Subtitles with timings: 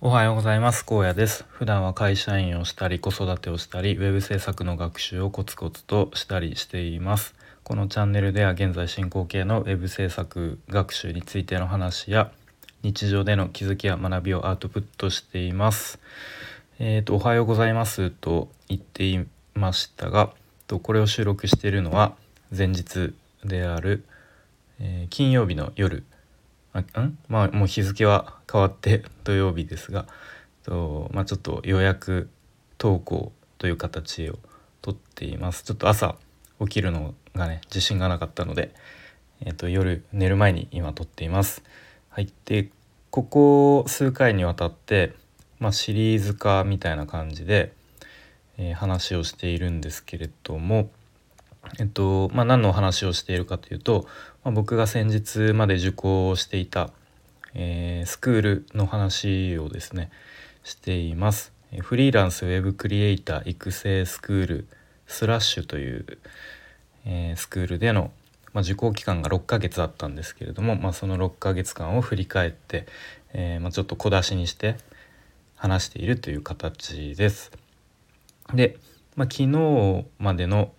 [0.00, 0.84] おはようございます。
[0.84, 1.44] 高野です。
[1.48, 7.34] 普段は会社員をしたり子育てをしたりウェブ制作の学習をコツコツとしたりしています。
[7.64, 12.30] このチャンネルでは現在進行形のウェブ制作学習についての話や
[12.84, 15.98] 日常での気づきや学びをアウトプットしています。
[16.78, 20.30] えっ、ー、とおはようございますと言っていましたが
[20.68, 22.14] とこれを収録しているのは
[22.56, 24.04] 前日である、
[24.78, 26.04] えー、金曜日の夜
[26.72, 27.18] あん？
[27.28, 30.06] まあもう日付は変わって土曜日ですが
[30.64, 32.28] と、まあ、ちょっと予約
[32.76, 34.38] 投稿という形を
[34.82, 35.64] とっています。
[35.64, 36.16] ちょっと朝
[36.60, 38.74] 起きるのがね自信がなかったので、
[39.40, 41.62] えー、と夜寝る前に今撮っています。
[42.10, 42.32] はい。
[42.44, 42.70] で
[43.10, 45.14] ここ数回にわたって、
[45.58, 47.72] まあ、シリーズ化みたいな感じで、
[48.58, 50.90] えー、話をしているんですけれども
[51.78, 54.06] えっとまあ、何の話をしているかというと、
[54.44, 56.90] まあ、僕が先日まで受講していた、
[57.54, 60.10] えー、スクールの話をですね
[60.62, 61.52] しています。
[61.80, 64.68] フリーランスウェブクリエイター育成スクール
[65.06, 66.06] スラッシュという、
[67.04, 68.10] えー、スクールでの、
[68.52, 72.86] まあ、受講期間が6ヶ月あったんですけれども、まあ、その6ヶ月間を振り返って、
[73.32, 74.76] えー、まあ、ちょっと小出しにして
[75.56, 77.50] 話しているという形です。
[78.54, 78.78] で、
[79.16, 80.72] ま、昨日までの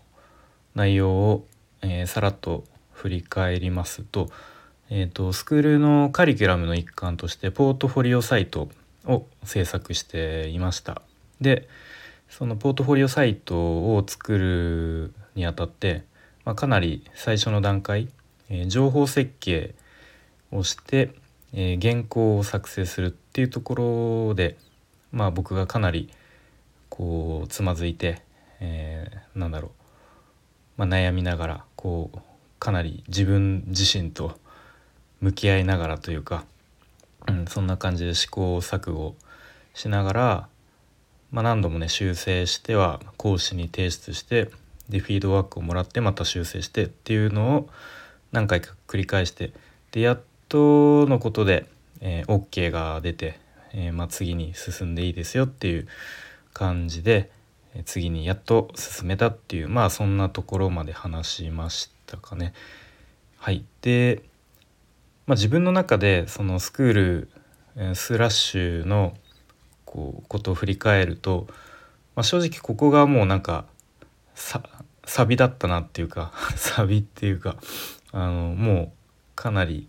[0.73, 1.45] 内容を、
[1.81, 2.63] えー、さらっと
[2.99, 4.29] 振り返りますと,、
[4.89, 8.67] えーと、スクールのカリキュラムの一環としてポートフォリオサイト
[9.05, 11.01] を制作していました。
[11.39, 11.69] で
[12.27, 13.55] そのポートフォリオサイト
[13.95, 16.03] を作るにあたって、
[16.43, 18.09] まあ、かなり最初の段階、
[18.49, 19.73] えー、情報設計
[20.51, 21.15] をして、
[21.53, 24.57] えー、原稿を作成するっていうところで、
[25.13, 26.11] まあ、僕がかなり
[26.89, 28.21] こうつまずいて、
[28.59, 29.71] えー、なんだろう
[30.79, 32.19] まあ、悩みながらこう
[32.59, 34.37] かなり自分自身と
[35.21, 36.45] 向き合いながらというか、
[37.27, 39.15] うん、そんな感じで試行錯誤
[39.73, 40.47] しながら、
[41.31, 44.49] まあ、何度もね修正しては講師に提出して
[44.89, 47.69] でフィードバックをもらってまた修正してっていうのを
[48.31, 49.53] 何回か繰り返して
[49.91, 51.65] でやっとのことで、
[52.01, 53.39] えー、OK が出て、
[53.73, 55.87] えー、まあ、次に進んでいいですよっていう
[56.53, 57.29] 感じで、
[57.85, 61.98] 次にやっと進めたっていうまあそんなところまで話しました。
[62.17, 62.53] かね。
[63.37, 64.23] はいで、
[65.27, 67.29] まあ、自分の中でそのスクール
[67.95, 69.15] スラッシュの
[69.85, 71.47] こうことを振り返ると、
[72.15, 73.65] まあ、正直ここがもうなんか
[74.35, 77.55] サビだったなっていうか サビっていうか
[78.11, 78.91] あのもう
[79.35, 79.87] かなり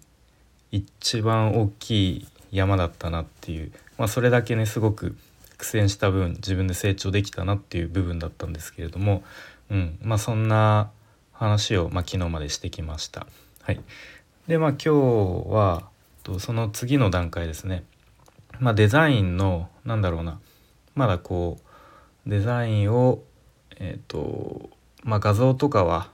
[0.70, 5.16] 一番大きい山だったなっていう、まあ、それだけねすごく
[5.58, 9.22] 苦戦した分自分で成長できたなっていう部分だったんですけれども、
[9.70, 10.90] うんまあ、そんな
[11.40, 13.26] 話を、まあ、昨日までしてきました。
[13.62, 13.80] はい、
[14.46, 14.90] でまあ今日
[15.50, 15.88] は
[16.22, 17.82] とその次の段階ですね、
[18.58, 20.38] まあ、デザインのなんだろうな。
[20.94, 21.58] まだこ
[22.26, 23.22] うデザインを
[23.76, 24.68] えっ、ー、と
[25.02, 26.10] まあ画像とかは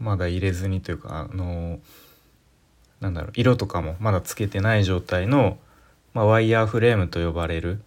[0.00, 1.78] まだ入れずにというかあの
[3.00, 5.58] なんだろう色とかもまだつけてない状態の、
[6.14, 7.82] まあ、ワイヤーフレームと呼ばれる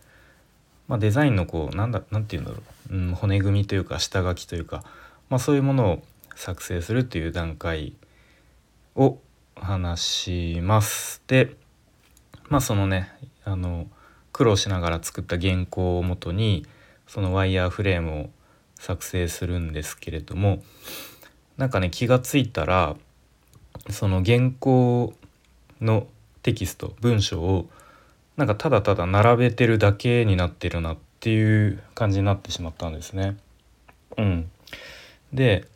[0.87, 4.83] まあ、デザインのこうなんだなんて言うんだろう、うん、骨組みというか下書きというか、
[5.29, 6.03] まあ、そういうものを
[6.35, 7.95] 作成するっていう段階
[8.95, 9.19] を
[9.55, 11.21] 話します。
[11.27, 11.55] で
[12.49, 13.11] まあそのね
[13.43, 13.87] あの
[14.31, 16.65] 苦労しながら作った原稿をもとに
[17.07, 18.29] そのワイヤーフレームを
[18.75, 20.61] 作成するんですけれども
[21.57, 22.95] なんかね気が付いたら
[23.89, 25.13] その原稿
[25.81, 26.07] の
[26.41, 27.69] テキスト文章を
[28.37, 33.37] なんかただただ並べてるだけになってるなっていう感じになってしまったんですね。
[34.17, 34.51] うん、
[35.33, 35.67] で、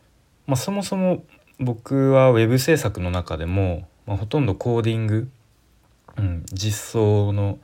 [0.49, 1.23] まあ、そもそも
[1.59, 5.29] 僕は web 制作の中でも、まあ、ほとんどコーディング、
[6.17, 7.59] うん、実装の、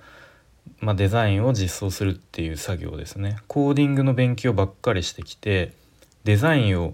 [0.79, 3.37] まあ、デザインを実装するっていう作業ですね。
[3.47, 5.73] コーディングの勉強ばっかりしてきて
[6.25, 6.93] デザインを、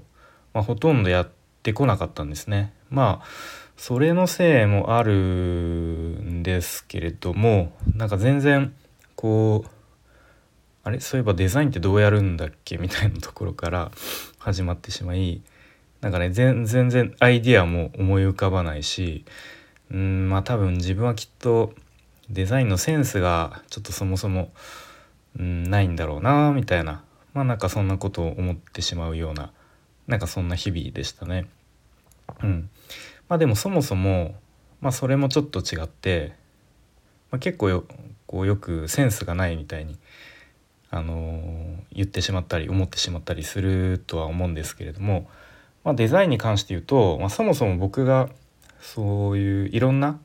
[0.54, 1.30] ま、ほとんどやっ
[1.62, 2.74] てこなかったんですね。
[2.90, 3.28] まあ
[3.76, 8.74] それのせいもあるんですけれどもなんか全然
[9.16, 9.70] こう
[10.84, 11.00] あれ？
[11.00, 12.78] そういえばデザインってどうやるんだっけ？
[12.78, 13.92] みたいなところから
[14.40, 15.42] 始まってしまい
[16.02, 19.24] なんかね全然アイディアも思い浮かばないし
[19.92, 21.74] うんまあ多分自分はきっと
[22.30, 24.52] デザインのセンスがちょっとそもそも
[25.40, 27.04] うんないんだろうなみたいな
[27.34, 29.52] まあなんかそんなことを思ってしまうような
[30.08, 31.48] なんかそんな日々でしたね。
[32.44, 32.70] うん、
[33.30, 34.36] まあでもそもそも、
[34.82, 36.34] まあ、それもちょっと違って、
[37.30, 37.86] まあ、結構よ
[38.28, 39.98] こうよくセンスがないみたいに、
[40.90, 45.30] あのー、言ってしまったり思ってしまったりするとは思うんですけれども、
[45.84, 48.30] まあ、デザインに関して言うと、まあ、そもそも僕が
[48.80, 50.20] そういういろんな、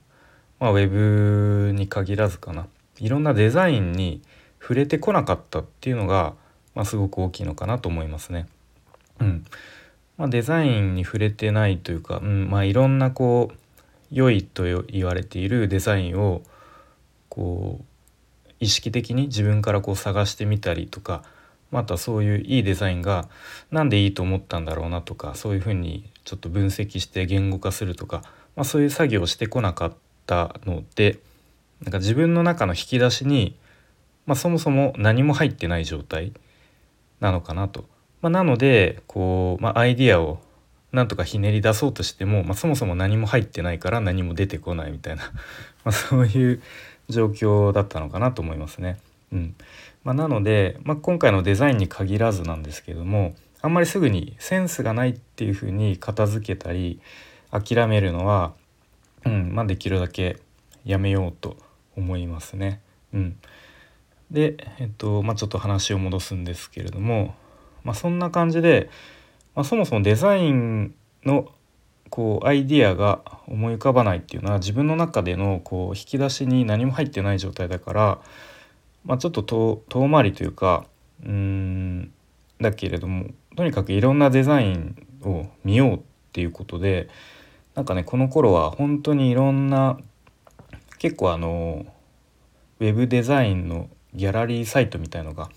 [0.61, 2.67] まあ、ウェブに限らずかな。
[2.99, 4.23] いろんなデザインに
[4.61, 6.35] 触れてこなかったっていうのが、
[6.75, 8.47] まあ、すごく大きいのかなと思いますね。
[9.21, 9.45] うん。
[10.17, 12.49] まあ、デザインに触れてないというか、うん。
[12.51, 13.57] まあ、いろんなこう
[14.11, 16.43] 良いと言われているデザインを
[17.29, 17.85] こう
[18.61, 21.23] 意識的に自分からこう探してみたりとか
[21.77, 23.29] またそういういいデザインが
[23.71, 28.23] 何でいいと思ったんだろうなとかそういうふうにちょっと分析して言語化するとか、
[28.57, 29.93] まあ、そういう作業をしてこなかっ
[30.25, 31.19] たので
[31.83, 33.59] なんか自分の中の引き出しに、
[34.25, 36.33] まあ、そもそも何も入ってない状態
[37.21, 37.85] なのかなと。
[38.23, 40.41] まあ、なのでこう、ま、アイディアを
[40.93, 45.31] なんとかひねり出そうとしても、ま、そもそも何も入ってないから何も出てこないみたいな
[45.85, 46.63] まそういう
[47.11, 48.97] 状況だったのかなと思いますね。
[49.31, 49.55] うん
[50.07, 57.01] まあ、なので、まあ、今回のデザインに限らずなんですけどもあんまりすぐにセンスがないっていうふうに片付けたり
[57.51, 58.53] 諦めるのは、
[59.25, 60.39] うんまあ、できるだけ
[60.85, 61.57] やめようと
[61.97, 62.81] 思いますね。
[63.13, 63.37] うん、
[64.31, 67.35] で、えっとまあ、ちょっと話を戻すんですけれども、
[67.83, 68.89] まあ、そんな感じで、
[69.57, 70.95] まあ、そもそもデザイン
[71.25, 71.51] の
[72.11, 78.19] こうアイディアが思い浮かばないっていうのは自分の中でのこう引き出しに何も入ってない状態だから、
[79.07, 79.43] まあ、ちょっと
[79.89, 80.85] 遠回りというか
[81.25, 82.13] うん
[82.61, 83.27] だけれども
[83.57, 86.01] とにかくいろんなデザインを見ようっ
[86.33, 87.09] ていうことで
[87.75, 89.99] なんかねこの頃は本当にいろんな
[90.99, 91.87] 結構あの
[92.81, 95.51] ウェブデザインのギャラリーサイトみたいのが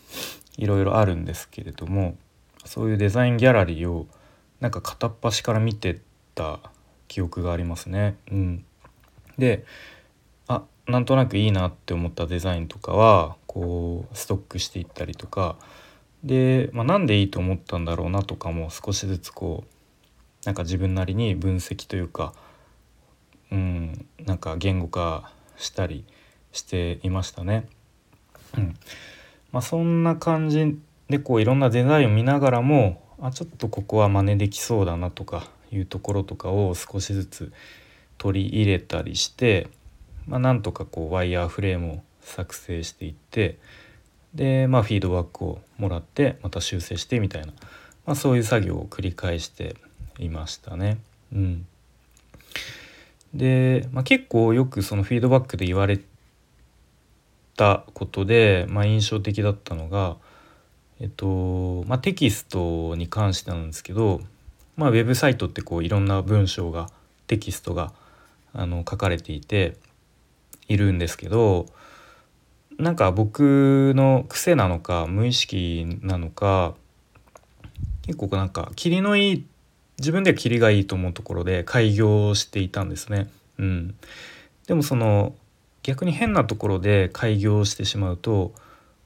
[0.57, 2.18] いろいろあるんですけれども
[2.66, 4.07] そういうデザインギャラリーを
[4.60, 6.01] なんか片っ端から見て
[6.36, 6.60] た
[7.07, 8.18] 記憶がありますね。
[8.31, 8.66] うん、
[9.38, 9.66] で
[10.89, 15.56] なんとなくいいなって思ったデザインとかはこうストックしていったりとか
[16.24, 22.33] で、まあ、なんでいいと思ったんだろうなとかも少しずつこうなんか自分なりに分析というか、
[23.51, 26.06] うん、なんか言語化したり
[26.51, 27.68] していましたね。
[28.57, 28.75] うん
[29.51, 37.51] まあ、そんな感じでこういろんなデザインを見ながらもあちょっとここは真似できそうだなとかいうところとかを少しずつ
[38.18, 39.68] 取り入れたりして、
[40.29, 43.57] まあ、なんとかこうワイヤーフレームを作成していって
[44.33, 47.47] で、まあ、フィードバックをもらってまた修正してみたいな、
[48.05, 49.75] まあ、そういう作業を繰り返して
[50.19, 50.99] いましたね。
[51.33, 51.65] うん、
[53.33, 55.99] で、まあ、結構よくそのフィードバックで言われ
[57.57, 60.15] たことで、まあ、印象的だったのが、
[61.01, 64.21] えっとまあ、テキストに関してなんですけど
[64.79, 66.89] まあ、ウェブサイトってこういろんな文章が
[67.27, 67.91] テキストが
[68.53, 69.75] あの書かれていて
[70.69, 71.66] いるんですけど
[72.77, 76.75] なんか僕の癖なのか無意識なのか
[78.04, 79.45] 結構なんか霧のいい
[80.00, 83.30] 自分では霧がいいと思うところで開業していたんですね。
[83.57, 83.95] うん、
[84.66, 85.36] でもその
[85.83, 88.54] 逆に変なところで開業してしまうと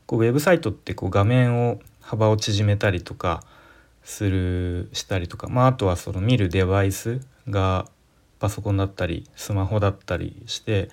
[0.06, 3.44] こうウェブサイトってこう画面を幅を縮めたりとか
[4.04, 7.88] するしたりとか、まあ、あとはその見るデバイスが
[8.40, 10.90] パソコンだったりスマホだったりして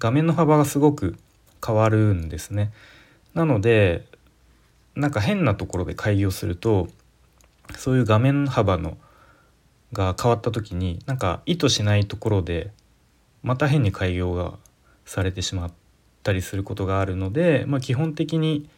[0.00, 1.16] 画面の幅がすごく
[1.64, 2.72] 変わるんですね。
[3.34, 4.04] なので
[4.96, 6.88] なんか変なところで開業すると
[7.76, 8.96] そういう画面幅の
[9.92, 12.72] が変わった時になんか意図しないところで
[13.44, 14.54] また変に開業が
[15.04, 15.72] されてしまっ
[16.24, 18.68] たりすることがあるので、まあ、基本的に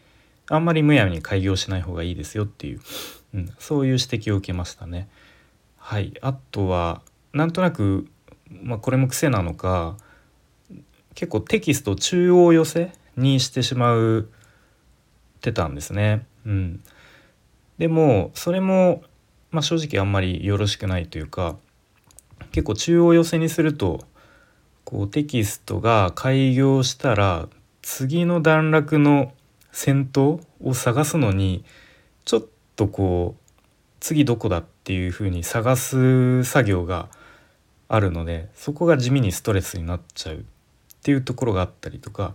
[0.50, 2.80] あんまりむやみに開業しない方がいいですよっていう
[3.34, 5.08] うん、そういう指摘を受けましたね。
[5.78, 7.02] はい、あとは
[7.32, 8.06] なんとなく、
[8.50, 9.96] まあ、これも癖なのか
[11.14, 14.28] 結構テキスト中央寄せにしてしまう
[15.40, 16.24] てたんですね。
[16.46, 16.82] うん、
[17.78, 19.02] でもそれも、
[19.50, 21.56] まあ、正直あんまりよろしくないというか
[22.52, 24.00] 結構中央寄せにすると
[24.84, 27.48] こうテキストが開業したら
[27.82, 29.32] 次の段落の
[29.72, 31.64] 先頭を探すのに
[32.24, 32.44] ちょっ
[32.76, 33.52] とこう
[34.00, 37.08] 次どこだっていうふうに探す作業が
[37.88, 40.44] あるのでそこが地味にストレスになっちゃう
[41.02, 42.34] っていうところがあったりとか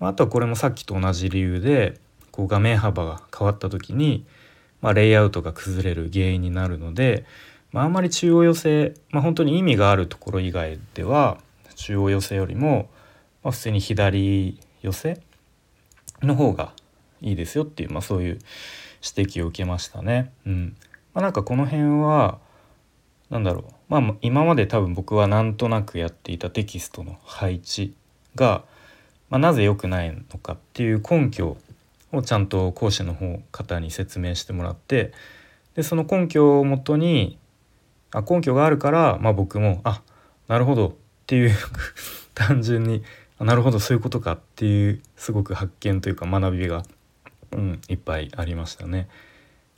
[0.00, 4.24] あとはこれもさっきと同じ理由でこう画面幅が変わった時に、
[4.80, 7.26] まあ、レイアウトが崩れる原因になるので、
[7.72, 11.38] まあ、あんまり中央寄せ、まあ、本当に意味があるところ以外では
[11.74, 12.88] 中央寄せよりも、
[13.42, 15.20] ま、普通に左寄せ
[16.22, 16.72] の方が
[17.20, 18.38] いいですよっていう、まあ、そういう
[19.16, 20.32] 指摘を受けましたね。
[20.46, 20.76] うん
[21.12, 22.38] まあ、なんかこの辺は
[23.30, 27.94] 何だろうまあ今まで多分僕はなんとなくやっていたテキストの配置
[28.36, 28.64] が、
[29.30, 31.56] まあ、なぜ良くないのかっていう根拠
[32.12, 35.12] をちゃんと講師の方方に説明してもらって
[35.74, 37.38] でその根拠をもとに
[38.12, 40.02] あ根拠があるから、まあ、僕もあ
[40.48, 40.92] なるほどっ
[41.26, 41.54] ていう
[42.34, 43.02] 単純に
[43.40, 46.84] なるほどそういうことかっていうすごく発見というか学びが、
[47.52, 49.08] うん、いっぱいありましたね。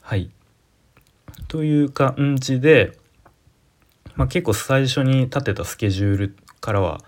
[0.03, 0.31] はい
[1.49, 2.99] という感じで、
[4.17, 7.01] まあ、結構最初に立てたスケジュールからは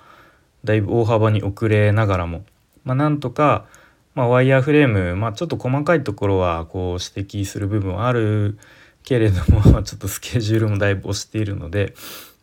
[0.64, 2.45] だいぶ大幅に遅れながらも、
[2.85, 3.67] まあ、なんとか、
[4.14, 8.59] まあ、ワイヤーフレーム、まあ、ちょっと細かいところはこう指摘する部分はある
[9.02, 11.95] けれども ちょっとスケジュールもだいぶ押しているので、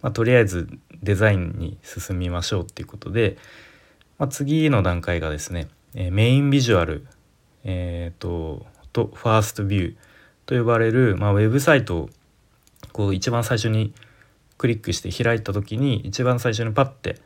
[0.01, 0.67] まあ、とりあえず
[1.03, 3.37] デザインに進みましょうっていうことで、
[4.17, 7.05] まあ、次の段階がですね、えー、メインビジュアル、
[7.63, 9.95] えーと、とファーストビュー
[10.45, 12.09] と呼ばれる、まあ、ウェブサイトを
[12.93, 13.93] こう一番最初に
[14.57, 17.17] クリックして開いた時に一番最初にパッて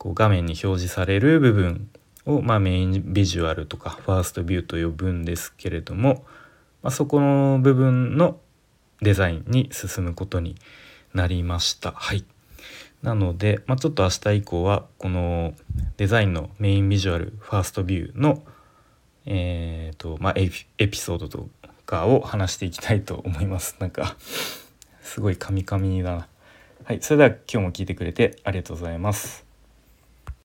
[0.00, 1.90] こう画面に表示される部分
[2.24, 6.24] を、まあ、メインビジュアルとかファーストビューと呼ぶんですけれども、
[6.82, 8.40] まあ、そこの部分の
[9.02, 10.56] デザインに進むことに
[11.12, 11.92] なりました。
[11.92, 12.24] はい
[13.02, 15.54] なので、まあ、ちょっと明日以降はこの
[15.96, 18.42] デザインのメインビジュアルファーストビューの、
[19.26, 21.48] えーとまあ、エピソードと
[21.86, 23.76] かを話していきたいと思います。
[23.80, 24.16] なんか
[25.02, 26.28] すごいカミカミだな。
[26.84, 29.49] はい、それでは今日も聞いてくれてありがとうございます。